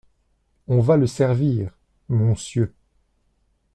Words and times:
On 0.67 0.79
va 0.79 0.97
le 0.97 1.05
servir, 1.05 1.77
monsieur. 2.09 2.73